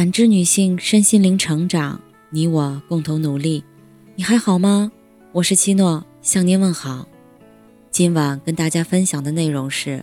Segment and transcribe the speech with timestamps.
[0.00, 2.00] 感知女性身心灵成长，
[2.30, 3.62] 你我共同努力。
[4.14, 4.90] 你还好吗？
[5.30, 7.06] 我是七诺，向您问好。
[7.90, 10.02] 今晚跟大家分享的内容是：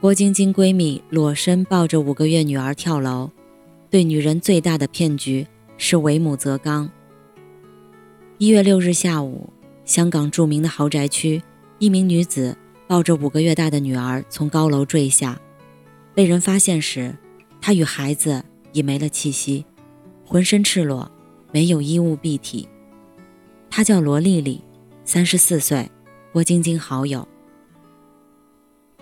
[0.00, 3.30] 郭晶晶闺蜜裸身抱着五个月女儿跳楼，
[3.88, 5.46] 对女人最大的骗局
[5.78, 6.90] 是为母则刚。
[8.38, 9.48] 一月六日下午，
[9.84, 11.40] 香港著名的豪宅区，
[11.78, 12.58] 一名女子
[12.88, 15.40] 抱着五个月大的女儿从高楼坠下，
[16.16, 17.14] 被人发现时，
[17.60, 18.44] 她与孩子。
[18.74, 19.64] 已没了气息，
[20.26, 21.10] 浑身赤裸，
[21.50, 22.68] 没有衣物蔽体。
[23.70, 24.60] 她叫罗丽丽，
[25.06, 25.90] 三十四岁，
[26.32, 27.26] 郭晶晶好友。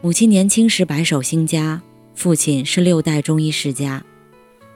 [0.01, 1.83] 母亲年轻时白手兴家，
[2.15, 4.05] 父亲是六代中医世家，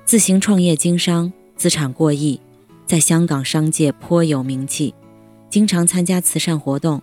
[0.04, 2.40] 自行创业经商，资产过亿，
[2.86, 4.94] 在香港商界颇有名气，
[5.50, 7.02] 经常参加慈善活动。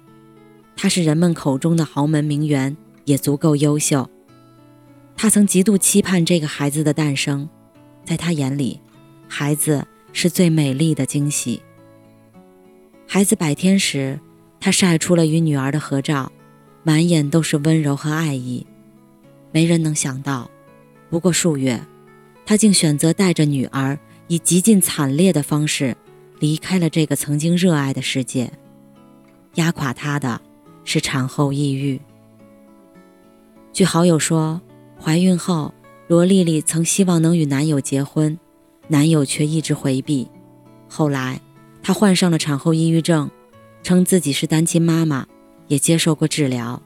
[0.76, 4.10] 他是人们口中的豪门名媛，也足够优秀。
[5.16, 7.48] 他曾极度期盼这个孩子的诞生。
[8.06, 8.80] 在他眼里，
[9.28, 11.62] 孩子是最美丽的惊喜。
[13.08, 14.20] 孩子百天时，
[14.60, 16.32] 他晒出了与女儿的合照，
[16.84, 18.66] 满眼都是温柔和爱意。
[19.52, 20.50] 没人能想到，
[21.10, 21.80] 不过数月，
[22.46, 25.96] 他竟选择带着女儿，以极尽惨烈的方式
[26.40, 28.52] 离开了这个曾经热爱的世界。
[29.56, 30.42] 压垮他的
[30.84, 32.02] 是产后抑郁。
[33.72, 34.60] 据好友说，
[35.00, 35.74] 怀孕后。
[36.08, 38.38] 罗丽丽曾希望能与男友结婚，
[38.90, 40.28] 男友却一直回避。
[40.90, 41.40] 后来，
[41.82, 43.32] 她患上了产后抑郁症，
[43.82, 45.26] 称自己是单亲妈妈，
[45.68, 46.82] 也接受过治疗。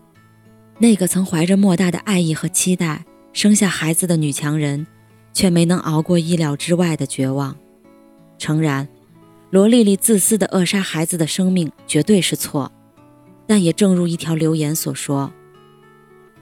[0.77, 4.85] 那个曾怀着莫大的爱意和期待生下孩子的女强人，
[5.33, 7.57] 却没能熬过意料之外的绝望。
[8.37, 8.87] 诚然，
[9.49, 12.71] 罗丽丽自私的扼杀孩子的生命绝对是错，
[13.47, 15.33] 但也正如一条留言所说：“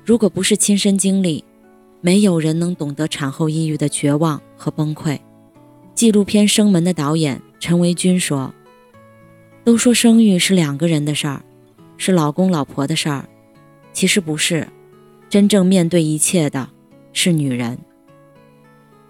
[0.04, 1.46] 如果不是亲身经历。”
[2.02, 5.20] 没有人能懂得产后抑郁的绝望和崩溃。
[5.94, 8.54] 纪录片《生门》的导演陈维军说
[9.64, 11.44] ：“都说生育是两个人的事儿，
[11.98, 13.28] 是老公老婆的事儿，
[13.94, 14.68] 其实不是。
[15.28, 16.70] 真正面对一切的
[17.12, 17.80] 是女人。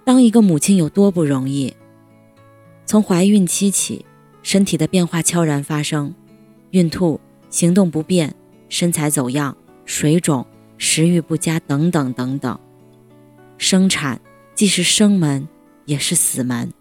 [0.04, 1.74] 当一个母亲有多不容易？
[2.86, 4.06] 从怀孕期起，
[4.44, 6.14] 身体的变化悄然发生，
[6.70, 8.34] 孕吐、行动不便、
[8.70, 10.46] 身材走样、水肿、
[10.78, 12.58] 食欲不佳等等等等。”
[13.58, 14.20] 生产
[14.54, 15.48] 既是生门，
[15.86, 16.72] 也是死门。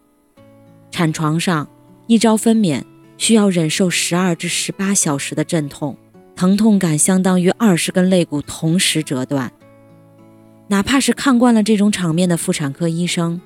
[0.91, 1.69] 产床上
[2.07, 2.83] 一朝分娩，
[3.17, 5.97] 需要忍受十二至十八小时的阵痛，
[6.37, 9.53] 疼痛感相当于二十根肋骨同时折断。
[10.69, 13.41] 哪怕是看惯了这种场面的妇产科医生，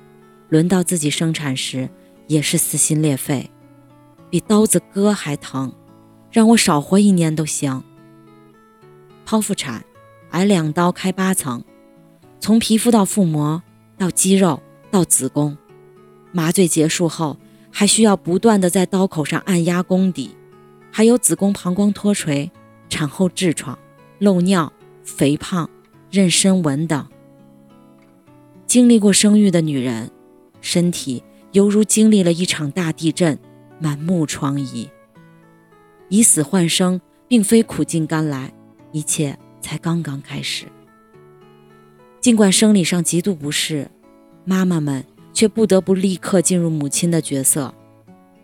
[0.49, 1.89] 轮到自己生产时，
[2.27, 3.49] 也是撕心裂肺，
[4.29, 5.73] 比刀子割还疼，
[6.31, 7.83] 让我少活一年都行。
[9.25, 9.83] 剖腹产，
[10.31, 11.63] 挨两刀开八层。
[12.39, 13.61] 从皮肤到腹膜，
[13.97, 15.57] 到肌肉，到子宫，
[16.31, 17.37] 麻醉结束后，
[17.69, 20.35] 还需要不断的在刀口上按压宫底，
[20.91, 22.49] 还有子宫膀胱脱垂、
[22.89, 23.77] 产后痔疮、
[24.19, 24.71] 漏尿、
[25.03, 25.69] 肥胖、
[26.11, 27.05] 妊娠纹等。
[28.65, 30.09] 经历过生育的女人，
[30.61, 33.37] 身体犹如经历了一场大地震，
[33.79, 34.87] 满目疮痍。
[36.07, 38.53] 以死换生，并非苦尽甘来，
[38.91, 40.65] 一切才刚刚开始。
[42.21, 43.89] 尽管生理上极度不适，
[44.43, 47.73] 妈妈们却不得不立刻进入母亲的角色，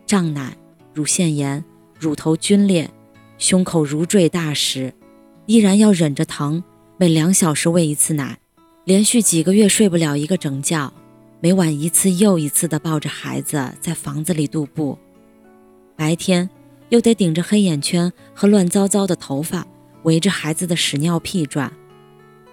[0.06, 0.56] 胀奶、
[0.94, 1.62] 乳腺炎、
[1.98, 2.90] 乳头皲裂、
[3.36, 4.94] 胸口如坠大石，
[5.44, 6.64] 依然要忍着疼，
[6.96, 8.38] 每两小时喂一次奶，
[8.84, 10.90] 连续几个月睡不了一个整觉，
[11.40, 14.96] 每晚一次又一次地抱着孩子在房子里踱步，
[15.94, 16.48] 白天
[16.88, 19.66] 又得顶着黑眼圈和乱糟糟的头发，
[20.04, 21.70] 围着孩子的屎尿屁转。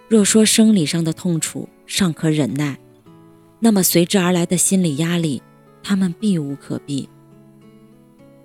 [0.08, 2.78] 若说生理上的痛楚尚可忍耐，
[3.60, 5.42] 那么随之而来的心理压力，
[5.82, 7.10] 他们避无可避。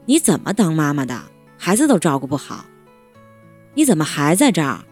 [0.07, 1.23] 你怎么当妈妈的，
[1.59, 2.65] 孩子都照顾不好？
[3.75, 4.85] 你怎么还在这儿？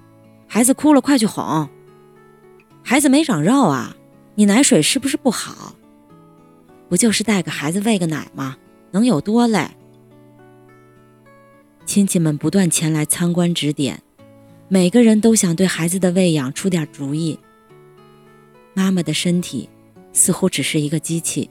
[0.46, 1.68] 孩子哭了，快去哄。
[2.82, 3.96] 孩子没长肉啊，
[4.34, 5.74] 你奶水是不是不好？
[6.88, 8.56] 不就是带个孩子喂个奶吗？
[8.90, 9.68] 能有多累？
[11.84, 14.02] 亲戚们不断前来参观指点。
[14.68, 17.38] 每个人都想对孩子的喂养出点主意。
[18.74, 19.68] 妈妈的身体
[20.12, 21.48] 似乎只是一个机器，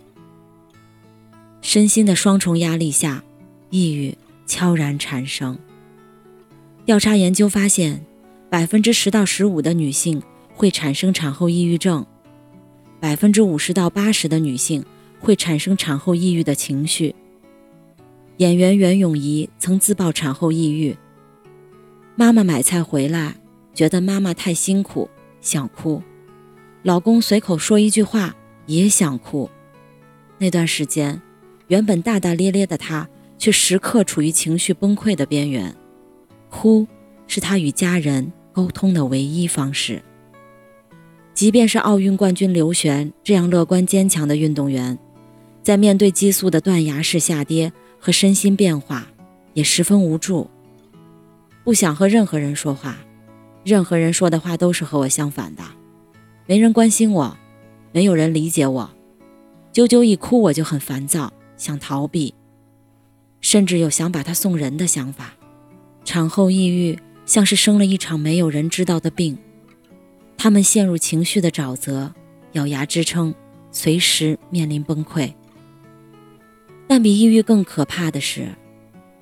[1.62, 3.24] 身心的双重压力下，
[3.70, 5.58] 抑郁悄然产生。
[6.86, 8.06] 调查研究发现，
[8.50, 10.22] 百分之十到十五的女性
[10.54, 12.06] 会产生产后抑郁症，
[13.00, 14.84] 百分之五十到八十的女性
[15.22, 17.16] 会产生产后抑郁的情绪。
[18.38, 20.98] 演员袁咏仪曾自曝产后抑郁。
[22.18, 23.36] 妈妈买菜回来，
[23.74, 25.10] 觉得妈妈太辛苦，
[25.42, 26.02] 想哭。
[26.82, 28.34] 老公随口说一句话，
[28.68, 29.50] 也想哭，
[30.38, 31.22] 那段时间，
[31.68, 35.76] 原本大大咧咧的他，却时刻处于情绪崩溃的边缘。
[36.50, 36.88] 哭
[37.28, 40.02] 是他与家人沟通的唯一方式。
[41.34, 44.98] 即便是奥运冠军刘璇这样乐观坚强的运动员，
[45.62, 49.06] 在面对激素的断崖式下跌和身心变化，
[49.54, 50.50] 也十分无助。
[51.66, 52.96] 不想和任何人说话，
[53.64, 55.64] 任何人说的话都是和我相反的。
[56.46, 57.36] 没人关心我，
[57.92, 58.88] 没有人理解我。
[59.74, 62.36] 啾啾一哭，我就很烦躁，想逃避，
[63.42, 65.34] 甚至有想把他送人的想法。
[66.04, 69.36] 产后抑郁像是生了一场没有人知道的病，
[70.38, 72.14] 他们陷入情绪的沼泽，
[72.52, 73.34] 咬牙支撑，
[73.72, 75.34] 随时面临崩溃。
[76.88, 78.50] 但比抑郁更可怕的是，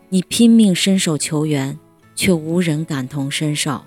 [0.09, 1.79] 你拼命伸手求援，
[2.15, 3.83] 却无人感同身受。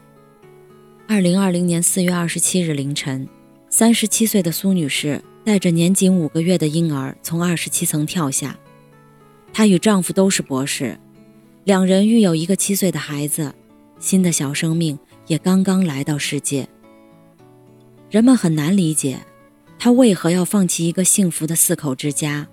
[1.08, 3.28] 二零二零年四月二十七日凌晨，
[3.68, 5.22] 三十七岁的苏女士。
[5.46, 8.58] 带着年仅五个月的婴儿从二十七层跳下，
[9.52, 10.98] 她与丈夫都是博士，
[11.62, 13.54] 两人育有一个七岁的孩子，
[14.00, 16.68] 新的小生命也刚刚来到世界。
[18.10, 19.20] 人们很难理解，
[19.78, 22.48] 她为何要放弃一个幸福的四口之家。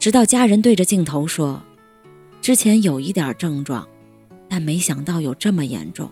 [0.00, 1.62] 直到家人对着镜头说
[2.42, 3.88] ：“之前有一点症状，
[4.54, 6.08] 但没想到有这么严重。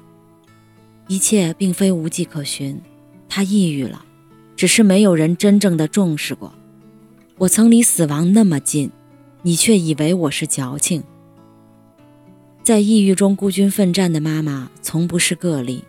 [1.06, 2.80] 一切并非无迹可寻，
[3.28, 4.04] 她抑郁了。”
[4.56, 6.52] 只是没有人真正的重视过。
[7.38, 8.90] 我曾离死亡那么近，
[9.42, 11.04] 你却以为我是矫情。
[12.64, 15.84] 在抑郁中孤军奋战的妈妈从不是个例。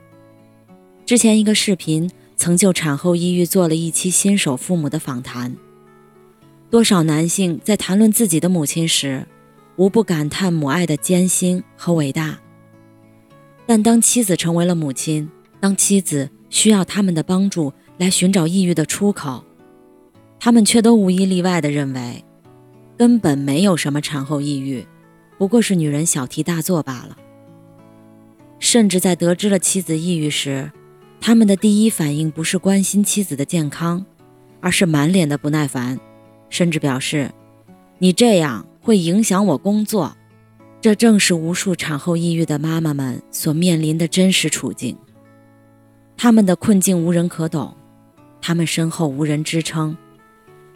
[1.08, 5.56] 之前一个视频曾就产后抑郁做了一期新手父母的访谈。
[6.70, 9.28] 多少男性在谈论自己的母亲时，
[9.76, 12.40] 无不感叹母爱的艰辛和伟大。
[13.66, 15.30] 但当妻子成为了母亲，
[15.60, 17.74] 当妻子需要他们的帮助。
[17.98, 19.44] 来寻找抑郁的出口，
[20.40, 22.26] 他们却都无一例外地认为，
[22.98, 24.84] 根本没有什么产后抑郁，
[25.38, 27.16] 不过是女人小题大做罢了。
[28.58, 30.72] 甚至在得知了妻子抑郁时，
[31.22, 34.04] 他们的第一反应不是关心妻子的健康，
[34.60, 36.00] 而是满脸的不耐烦，
[36.50, 37.32] 甚至表示
[38.00, 40.18] ：“你这样会影响我工作。”
[40.84, 44.98] 这正是无数产后抑郁的妈妈们所面临的真实处境。
[46.18, 47.78] 他们的困境无人可懂。
[48.42, 49.96] 他们身后无人支撑，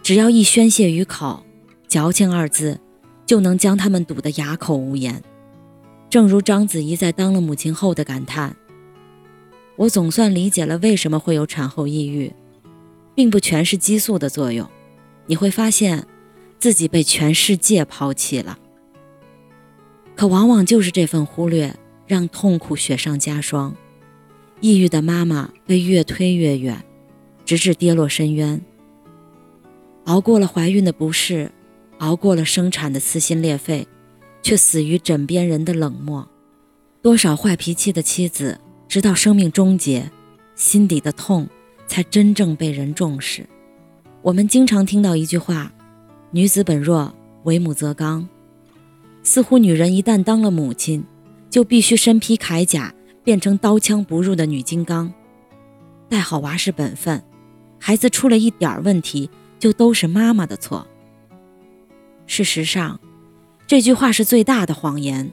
[0.02, 1.44] 只要一宣泄于口
[1.90, 2.80] ，“矫情”二字
[3.26, 5.22] 就能将他们堵得哑口无言。
[6.10, 8.56] 正如章子怡在当了母亲后的感叹
[9.76, 12.32] ：“我总算理解了为什么会有产后抑郁，
[13.14, 14.66] 并不全是激素的作用。
[15.26, 16.08] 你会发现，
[16.58, 18.58] 自己被全世界抛弃了。
[20.18, 21.74] 可往往就是这份忽略，
[22.06, 23.74] 让痛苦雪上加霜。
[24.60, 26.84] 抑郁的妈妈被越推越远。”
[27.48, 28.62] 直至跌落深渊，
[30.04, 31.50] 熬过了怀孕的不适，
[32.00, 33.88] 熬过了生产的撕心裂肺，
[34.42, 36.28] 却死于枕边人的冷漠。
[37.02, 38.60] 多少坏脾气的妻子，
[38.90, 40.12] 直到生命终结，
[40.56, 41.48] 心底的痛
[41.88, 43.48] 才真正被人重视。
[44.22, 45.72] 我们经常听到一句话
[46.32, 47.16] ：“女子本弱，
[47.46, 48.28] 为母则刚。”
[49.28, 51.04] 似乎女人一旦当了母亲，
[51.50, 52.94] 就必须身披铠甲，
[53.26, 55.14] 变成刀枪不入的女金刚。
[56.08, 57.22] 带好娃是本分。
[57.78, 59.30] 孩子出了一点问题，
[59.60, 60.88] 就都是妈妈的错。
[62.26, 63.02] 事实上，
[63.68, 65.30] 这句话是最大的谎言，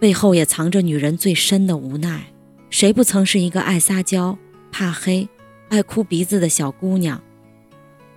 [0.00, 2.24] 背后也藏着女人最深的无奈。
[2.70, 4.36] 谁不曾是一个爱撒娇、
[4.72, 5.28] 怕黑、
[5.68, 7.22] 爱哭鼻子的小姑娘，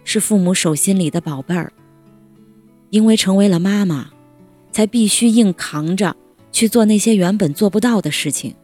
[0.04, 1.72] 是父母手心里的宝贝儿？
[2.90, 4.10] 因为成为了妈妈，
[4.72, 6.16] 才必须硬扛着
[6.52, 8.56] 去做那些原本做不到的事情。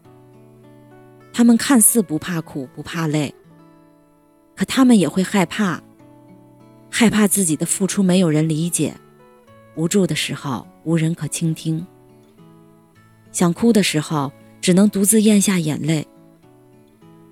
[1.33, 3.33] 他们看似不怕苦、不怕累。
[4.55, 5.83] 可他们也会害怕，
[6.89, 8.95] 害怕自己的付出没有人理解，
[9.75, 11.85] 无助的时候无人可倾听，
[13.33, 14.31] 想哭的时候
[14.61, 16.07] 只能独自咽下眼泪。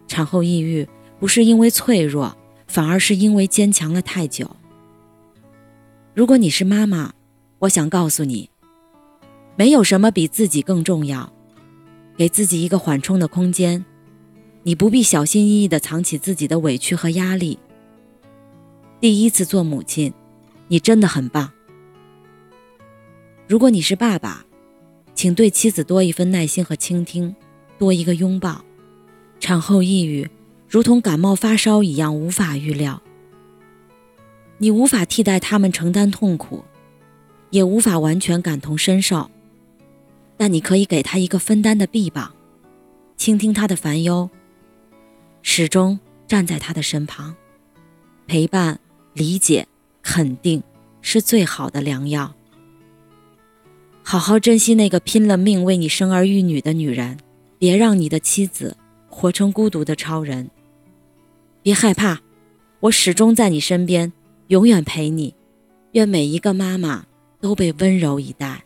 [0.05, 0.85] 产后抑郁
[1.17, 2.35] 不是因为脆弱，
[2.67, 4.57] 反而是因为坚强了太久。
[6.13, 7.13] 如果你是妈妈，
[7.59, 8.49] 我想告诉你，
[9.55, 11.31] 没有什么比自己更重要，
[12.17, 13.85] 给自己一个缓冲的空间。
[14.63, 17.59] 你不必小心翼翼地藏起自己的委屈和压力。
[18.99, 20.13] 第一次做母亲，
[20.69, 21.51] 你真的很棒。
[23.47, 24.45] 如果你是爸爸，
[25.13, 27.35] 请对妻子多一份耐心和倾听，
[27.77, 28.63] 多一个拥抱。
[29.39, 30.29] 产后抑郁
[30.69, 33.03] 如同感冒发烧一样无法预料，
[34.57, 36.63] 你无法替代他们承担痛苦，
[37.49, 39.29] 也无法完全感同身受，
[40.43, 42.35] 但你可以给他一个分担的臂膀，
[43.15, 44.29] 倾听他的烦忧。
[45.41, 45.97] 始终
[46.27, 47.33] 站在他的身旁，
[48.27, 48.77] 陪伴、
[49.13, 49.65] 理解、
[50.01, 50.61] 肯定
[50.99, 52.35] 是最好的良药。
[54.03, 57.17] 好好珍惜那个拼了命为你生儿育女的女人，
[57.57, 58.75] 别让你的妻子
[59.07, 60.51] 活成孤独的超人。
[61.61, 62.19] 别害怕，
[62.81, 64.11] 我始终在你身边，
[64.47, 65.33] 永远陪你。
[65.93, 67.05] 愿每一个妈妈
[67.39, 68.65] 都被温柔以待。